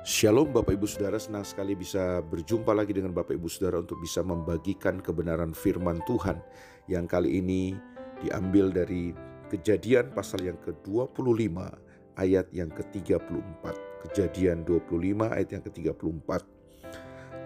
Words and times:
Shalom 0.00 0.48
Bapak 0.48 0.80
Ibu 0.80 0.88
Saudara, 0.88 1.20
senang 1.20 1.44
sekali 1.44 1.76
bisa 1.76 2.24
berjumpa 2.24 2.72
lagi 2.72 2.96
dengan 2.96 3.12
Bapak 3.12 3.36
Ibu 3.36 3.52
Saudara 3.52 3.84
untuk 3.84 4.00
bisa 4.00 4.24
membagikan 4.24 4.96
kebenaran 4.96 5.52
firman 5.52 6.00
Tuhan 6.08 6.40
yang 6.88 7.04
kali 7.04 7.36
ini 7.36 7.76
diambil 8.24 8.72
dari 8.72 9.12
kejadian 9.52 10.08
pasal 10.16 10.48
yang 10.48 10.56
ke-25 10.64 11.52
ayat 12.16 12.48
yang 12.48 12.72
ke-34. 12.72 13.64
Kejadian 14.08 14.64
25 14.64 14.88
ayat 15.36 15.48
yang 15.52 15.60
ke-34. 15.68 16.30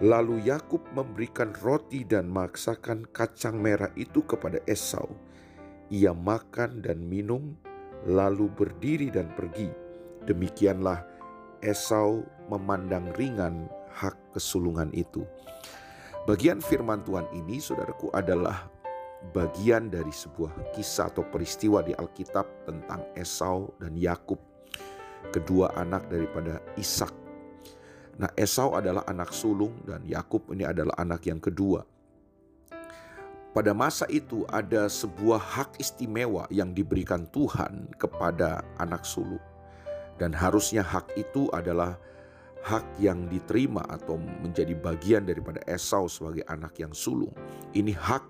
Lalu 0.07 0.47
Yakub 0.47 0.79
memberikan 0.95 1.51
roti 1.59 2.07
dan 2.07 2.31
memaksakan 2.31 3.03
kacang 3.11 3.59
merah 3.59 3.91
itu 3.99 4.23
kepada 4.23 4.63
Esau. 4.63 5.11
Ia 5.91 6.15
makan 6.15 6.79
dan 6.79 7.03
minum, 7.03 7.51
lalu 8.07 8.47
berdiri 8.47 9.11
dan 9.11 9.27
pergi. 9.35 9.67
Demikianlah 10.23 11.14
Esau 11.65 12.21
memandang 12.45 13.09
ringan 13.17 13.65
hak 13.89 14.13
kesulungan 14.37 14.93
itu. 14.93 15.25
Bagian 16.29 16.61
firman 16.61 17.01
Tuhan 17.01 17.25
ini, 17.33 17.57
saudaraku, 17.57 18.13
adalah 18.13 18.69
bagian 19.33 19.89
dari 19.89 20.13
sebuah 20.13 20.77
kisah 20.77 21.09
atau 21.09 21.25
peristiwa 21.25 21.81
di 21.81 21.97
Alkitab 21.97 22.69
tentang 22.69 23.01
Esau 23.17 23.73
dan 23.81 23.97
Yakub, 23.97 24.37
kedua 25.33 25.73
anak 25.73 26.05
daripada 26.05 26.61
Ishak. 26.77 27.13
Nah, 28.21 28.29
Esau 28.37 28.77
adalah 28.77 29.01
anak 29.09 29.33
sulung 29.33 29.73
dan 29.89 30.05
Yakub 30.05 30.53
ini 30.53 30.69
adalah 30.69 30.93
anak 31.01 31.25
yang 31.25 31.41
kedua. 31.41 31.81
Pada 33.55 33.71
masa 33.71 34.03
itu 34.11 34.43
ada 34.51 34.91
sebuah 34.91 35.39
hak 35.39 35.79
istimewa 35.79 36.43
yang 36.51 36.75
diberikan 36.75 37.23
Tuhan 37.31 37.87
kepada 37.95 38.61
anak 38.77 39.07
sulung 39.07 39.41
dan 40.15 40.31
harusnya 40.31 40.83
hak 40.83 41.15
itu 41.19 41.51
adalah 41.51 41.99
hak 42.65 42.97
yang 42.97 43.29
diterima 43.29 43.85
atau 43.85 44.17
menjadi 44.17 44.73
bagian 44.73 45.29
daripada 45.29 45.61
Esau 45.69 46.09
sebagai 46.09 46.41
anak 46.49 46.81
yang 46.81 46.95
sulung. 46.97 47.33
Ini 47.77 47.93
hak 47.93 48.25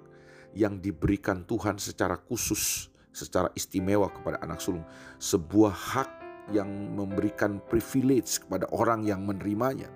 yang 0.55 0.83
diberikan 0.83 1.47
Tuhan 1.47 1.79
secara 1.79 2.19
khusus, 2.19 2.91
secara 3.15 3.47
istimewa 3.55 4.11
kepada 4.11 4.43
anak 4.43 4.59
sulung. 4.59 4.83
Sebuah 5.23 5.71
hak 5.71 6.11
yang 6.53 6.67
memberikan 6.93 7.57
privilege 7.71 8.38
kepada 8.43 8.69
orang 8.69 9.01
yang 9.07 9.25
menerimanya. 9.25 9.89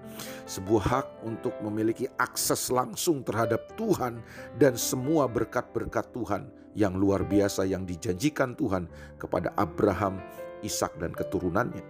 Sebuah 0.49 0.83
hak 0.87 1.07
untuk 1.27 1.53
memiliki 1.61 2.09
akses 2.17 2.73
langsung 2.73 3.21
terhadap 3.21 3.77
Tuhan 3.77 4.23
dan 4.57 4.73
semua 4.79 5.29
berkat-berkat 5.29 6.09
Tuhan 6.09 6.49
yang 6.73 6.97
luar 6.97 7.25
biasa 7.25 7.65
yang 7.69 7.85
dijanjikan 7.85 8.57
Tuhan 8.57 8.89
kepada 9.21 9.53
Abraham, 9.57 10.21
Ishak 10.65 10.97
dan 10.99 11.15
keturunannya. 11.15 11.83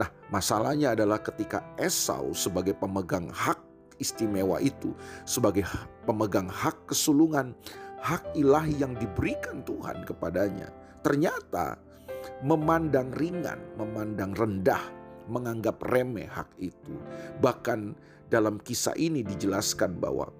Nah, 0.00 0.08
masalahnya 0.32 0.96
adalah 0.96 1.20
ketika 1.20 1.60
Esau 1.76 2.32
sebagai 2.32 2.72
pemegang 2.72 3.28
hak 3.28 3.60
istimewa 4.00 4.56
itu, 4.64 4.96
sebagai 5.28 5.68
pemegang 6.08 6.48
hak 6.48 6.88
kesulungan, 6.88 7.52
hak 8.00 8.32
ilahi 8.32 8.80
yang 8.80 8.96
diberikan 8.96 9.60
Tuhan 9.68 10.08
kepadanya, 10.08 10.72
ternyata 11.04 11.76
memandang 12.40 13.12
ringan, 13.12 13.60
memandang 13.76 14.32
rendah, 14.32 14.80
menganggap 15.28 15.84
remeh 15.84 16.26
hak 16.32 16.48
itu. 16.56 16.96
Bahkan 17.44 17.92
dalam 18.32 18.56
kisah 18.62 18.96
ini 18.96 19.20
dijelaskan 19.20 20.00
bahwa 20.00 20.32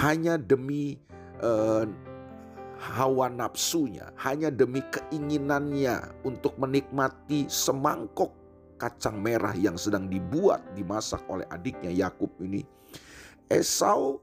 hanya 0.00 0.40
demi 0.40 0.96
uh, 1.44 1.84
hawa 2.84 3.32
nafsunya, 3.32 4.12
hanya 4.20 4.52
demi 4.52 4.84
keinginannya 4.92 6.20
untuk 6.28 6.52
menikmati 6.60 7.48
semangkok 7.48 8.36
kacang 8.76 9.24
merah 9.24 9.56
yang 9.56 9.80
sedang 9.80 10.04
dibuat 10.12 10.60
dimasak 10.76 11.24
oleh 11.32 11.48
adiknya 11.48 11.88
Yakub 11.88 12.28
ini. 12.44 12.60
Esau 13.48 14.20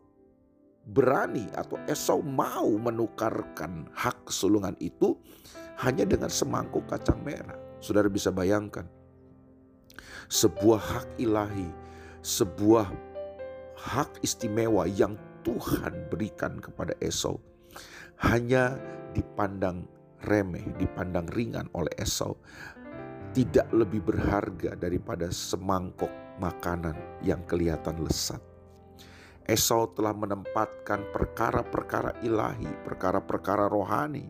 berani 0.86 1.50
atau 1.58 1.82
Esau 1.90 2.22
mau 2.22 2.70
menukarkan 2.78 3.90
hak 3.98 4.30
kesulungan 4.30 4.78
itu 4.78 5.18
hanya 5.82 6.06
dengan 6.06 6.30
semangkuk 6.30 6.86
kacang 6.86 7.18
merah. 7.26 7.58
Saudara 7.82 8.06
bisa 8.14 8.30
bayangkan 8.30 8.86
sebuah 10.30 10.82
hak 10.82 11.08
ilahi, 11.18 11.70
sebuah 12.22 12.86
hak 13.74 14.22
istimewa 14.22 14.86
yang 14.86 15.18
Tuhan 15.42 16.06
berikan 16.14 16.62
kepada 16.62 16.94
Esau 17.02 17.42
hanya 18.22 18.78
dipandang 19.18 19.90
remeh, 20.30 20.62
dipandang 20.78 21.26
ringan 21.34 21.66
oleh 21.74 21.92
Esau, 21.98 22.38
tidak 23.34 23.66
lebih 23.74 24.06
berharga 24.06 24.78
daripada 24.78 25.34
semangkok 25.34 26.12
makanan 26.38 26.94
yang 27.26 27.42
kelihatan 27.50 27.98
lesat. 28.06 28.40
Esau 29.50 29.90
telah 29.98 30.14
menempatkan 30.14 31.10
perkara-perkara 31.10 32.22
ilahi, 32.22 32.70
perkara-perkara 32.86 33.66
rohani 33.66 34.30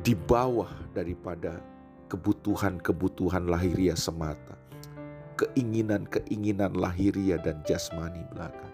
di 0.00 0.14
bawah 0.14 0.70
daripada 0.94 1.58
kebutuhan-kebutuhan 2.06 3.50
lahiria 3.50 3.98
semata. 3.98 4.54
Keinginan-keinginan 5.34 6.78
lahiria 6.78 7.42
dan 7.42 7.62
jasmani 7.66 8.22
belaka. 8.30 8.70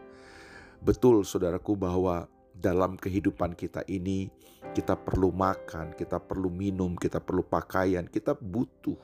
Betul 0.84 1.24
saudaraku 1.24 1.72
bahwa 1.76 2.28
dalam 2.54 2.94
kehidupan 2.94 3.58
kita 3.58 3.82
ini 3.90 4.30
kita 4.72 4.96
perlu 4.96 5.34
makan, 5.34 5.92
kita 5.92 6.22
perlu 6.22 6.48
minum, 6.48 6.96
kita 6.96 7.20
perlu 7.20 7.44
pakaian, 7.44 8.06
kita 8.08 8.32
butuh 8.32 8.96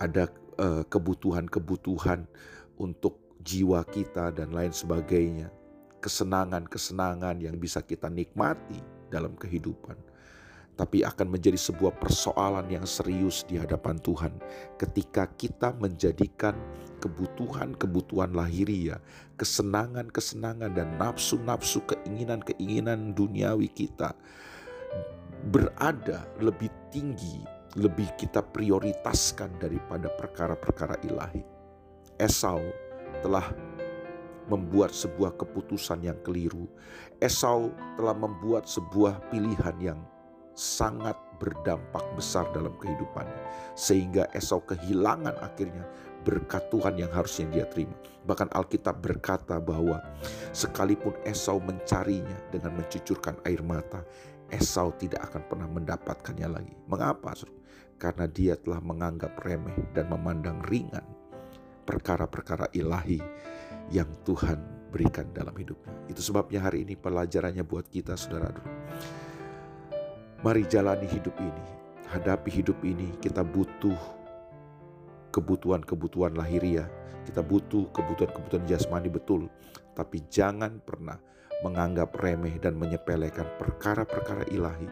ada 0.00 0.30
eh, 0.58 0.82
kebutuhan-kebutuhan 0.86 2.24
untuk 2.80 3.38
jiwa 3.44 3.84
kita 3.84 4.32
dan 4.32 4.54
lain 4.54 4.72
sebagainya. 4.72 5.52
Kesenangan-kesenangan 6.00 7.40
yang 7.40 7.56
bisa 7.56 7.80
kita 7.80 8.08
nikmati 8.08 8.80
dalam 9.08 9.36
kehidupan 9.36 10.13
tapi 10.74 11.06
akan 11.06 11.38
menjadi 11.38 11.58
sebuah 11.58 12.02
persoalan 12.02 12.66
yang 12.66 12.82
serius 12.82 13.46
di 13.46 13.58
hadapan 13.58 13.98
Tuhan 14.02 14.34
ketika 14.74 15.30
kita 15.38 15.70
menjadikan 15.78 16.58
kebutuhan-kebutuhan 16.98 18.34
lahiria, 18.34 18.98
kesenangan-kesenangan 19.38 20.74
dan 20.74 20.98
nafsu-nafsu 20.98 21.84
keinginan-keinginan 21.86 23.14
duniawi 23.14 23.70
kita 23.70 24.18
berada 25.52 26.24
lebih 26.40 26.72
tinggi, 26.88 27.44
lebih 27.76 28.08
kita 28.16 28.40
prioritaskan 28.40 29.60
daripada 29.60 30.08
perkara-perkara 30.16 30.98
ilahi. 31.04 31.44
Esau 32.16 32.62
telah 33.20 33.52
membuat 34.48 34.92
sebuah 34.92 35.36
keputusan 35.40 36.04
yang 36.04 36.18
keliru. 36.24 36.68
Esau 37.20 37.72
telah 37.96 38.16
membuat 38.16 38.68
sebuah 38.68 39.20
pilihan 39.32 39.76
yang 39.80 40.00
sangat 40.54 41.18
berdampak 41.42 42.02
besar 42.14 42.46
dalam 42.54 42.74
kehidupannya. 42.78 43.74
Sehingga 43.74 44.30
Esau 44.30 44.62
kehilangan 44.62 45.34
akhirnya 45.42 45.84
berkat 46.22 46.70
Tuhan 46.70 46.96
yang 46.96 47.10
harusnya 47.12 47.46
dia 47.50 47.66
terima. 47.68 47.94
Bahkan 48.24 48.54
Alkitab 48.54 49.02
berkata 49.04 49.60
bahwa 49.60 50.00
sekalipun 50.54 51.12
Esau 51.26 51.60
mencarinya 51.60 52.38
dengan 52.48 52.78
mencucurkan 52.80 53.36
air 53.44 53.60
mata, 53.60 54.00
Esau 54.48 54.94
tidak 54.96 55.28
akan 55.28 55.42
pernah 55.50 55.68
mendapatkannya 55.68 56.48
lagi. 56.48 56.74
Mengapa? 56.88 57.36
Karena 58.00 58.24
dia 58.30 58.54
telah 58.56 58.80
menganggap 58.80 59.36
remeh 59.44 59.76
dan 59.92 60.08
memandang 60.08 60.62
ringan 60.70 61.04
perkara-perkara 61.84 62.72
ilahi 62.72 63.20
yang 63.92 64.08
Tuhan 64.24 64.88
berikan 64.88 65.28
dalam 65.36 65.52
hidupnya. 65.52 65.92
Itu 66.08 66.24
sebabnya 66.24 66.64
hari 66.64 66.88
ini 66.88 66.96
pelajarannya 66.96 67.66
buat 67.66 67.90
kita 67.92 68.16
saudara 68.16 68.48
dulu 68.54 68.72
Mari 70.44 70.68
jalani 70.68 71.08
hidup 71.08 71.32
ini, 71.40 71.64
hadapi 72.12 72.52
hidup 72.52 72.76
ini. 72.84 73.16
Kita 73.16 73.40
butuh 73.40 73.96
kebutuhan-kebutuhan 75.32 76.36
lahiriah, 76.36 76.84
kita 77.24 77.40
butuh 77.40 77.88
kebutuhan-kebutuhan 77.96 78.68
jasmani 78.68 79.08
betul, 79.08 79.48
tapi 79.96 80.20
jangan 80.28 80.84
pernah 80.84 81.16
menganggap 81.64 82.12
remeh 82.20 82.60
dan 82.60 82.76
menyepelekan 82.76 83.56
perkara-perkara 83.56 84.44
ilahi. 84.52 84.84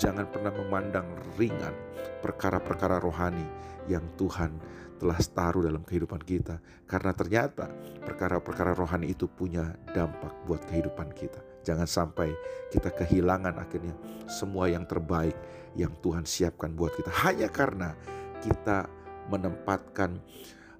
Jangan 0.00 0.24
pernah 0.24 0.56
memandang 0.56 1.04
ringan 1.36 1.76
perkara-perkara 2.24 2.96
rohani 2.96 3.44
yang 3.84 4.08
Tuhan 4.16 4.56
telah 4.96 5.20
taruh 5.20 5.68
dalam 5.68 5.84
kehidupan 5.84 6.24
kita. 6.24 6.56
Karena 6.88 7.12
ternyata 7.12 7.68
perkara-perkara 8.08 8.72
rohani 8.72 9.12
itu 9.12 9.28
punya 9.28 9.68
dampak 9.92 10.32
buat 10.48 10.64
kehidupan 10.64 11.12
kita. 11.12 11.53
Jangan 11.64 11.88
sampai 11.88 12.36
kita 12.68 12.92
kehilangan 12.92 13.56
akhirnya 13.56 13.96
semua 14.28 14.68
yang 14.68 14.84
terbaik 14.84 15.34
yang 15.74 15.90
Tuhan 16.04 16.28
siapkan 16.28 16.76
buat 16.76 16.92
kita 16.94 17.10
hanya 17.24 17.48
karena 17.50 17.96
kita 18.44 18.86
menempatkan 19.32 20.20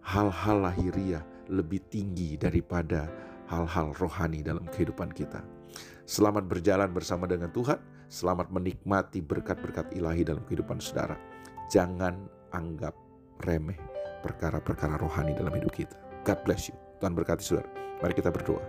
hal-hal 0.04 0.68
lahiriah 0.68 1.24
lebih 1.48 1.80
tinggi 1.88 2.36
daripada 2.36 3.08
hal-hal 3.48 3.96
rohani 3.96 4.44
dalam 4.44 4.68
kehidupan 4.68 5.12
kita. 5.12 5.40
Selamat 6.04 6.44
berjalan 6.44 6.92
bersama 6.92 7.24
dengan 7.24 7.48
Tuhan, 7.48 7.80
selamat 8.12 8.52
menikmati 8.52 9.24
berkat-berkat 9.24 9.96
ilahi 9.96 10.20
dalam 10.20 10.44
kehidupan 10.44 10.76
saudara. 10.76 11.16
Jangan 11.72 12.28
anggap 12.52 12.92
remeh 13.40 13.80
perkara-perkara 14.20 15.00
rohani 15.00 15.32
dalam 15.32 15.52
hidup 15.56 15.72
kita. 15.72 15.96
God 16.24 16.40
bless 16.44 16.68
you. 16.68 16.83
Tuhan 17.00 17.14
berkati 17.14 17.42
saudara. 17.42 17.68
Mari 18.02 18.12
kita 18.14 18.28
berdoa. 18.28 18.60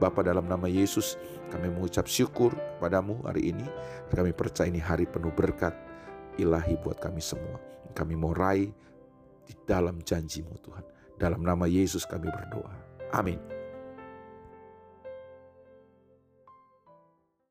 Bapa 0.00 0.24
dalam 0.24 0.48
nama 0.48 0.64
Yesus, 0.66 1.20
kami 1.52 1.68
mengucap 1.68 2.08
syukur 2.08 2.56
kepadamu 2.80 3.20
hari 3.28 3.52
ini. 3.52 3.66
Kami 4.08 4.32
percaya 4.32 4.66
ini 4.66 4.80
hari 4.80 5.04
penuh 5.04 5.30
berkat 5.30 5.76
ilahi 6.40 6.80
buat 6.80 6.96
kami 6.98 7.20
semua. 7.20 7.60
Kami 7.92 8.16
mau 8.16 8.32
raih 8.32 8.72
di 9.44 9.54
dalam 9.68 10.00
janjimu 10.00 10.56
Tuhan. 10.64 10.84
Dalam 11.20 11.44
nama 11.44 11.68
Yesus 11.68 12.08
kami 12.08 12.32
berdoa. 12.32 12.72
Amin. 13.12 13.59